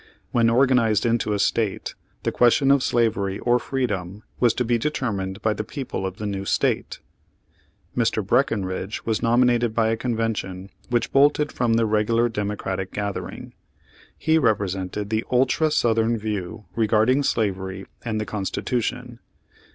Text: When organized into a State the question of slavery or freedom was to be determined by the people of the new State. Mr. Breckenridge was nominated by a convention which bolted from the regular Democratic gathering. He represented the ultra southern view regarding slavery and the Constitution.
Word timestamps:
When 0.31 0.49
organized 0.49 1.05
into 1.05 1.31
a 1.33 1.37
State 1.37 1.93
the 2.23 2.31
question 2.31 2.71
of 2.71 2.81
slavery 2.81 3.37
or 3.37 3.59
freedom 3.59 4.23
was 4.39 4.51
to 4.55 4.65
be 4.65 4.79
determined 4.79 5.39
by 5.43 5.53
the 5.53 5.63
people 5.63 6.07
of 6.07 6.17
the 6.17 6.25
new 6.25 6.43
State. 6.43 6.97
Mr. 7.95 8.25
Breckenridge 8.25 9.05
was 9.05 9.21
nominated 9.21 9.75
by 9.75 9.89
a 9.89 9.95
convention 9.95 10.71
which 10.89 11.11
bolted 11.11 11.51
from 11.51 11.75
the 11.75 11.85
regular 11.85 12.29
Democratic 12.29 12.91
gathering. 12.91 13.53
He 14.17 14.39
represented 14.39 15.11
the 15.11 15.23
ultra 15.31 15.69
southern 15.69 16.17
view 16.17 16.65
regarding 16.75 17.21
slavery 17.21 17.85
and 18.03 18.19
the 18.19 18.25
Constitution. 18.25 19.19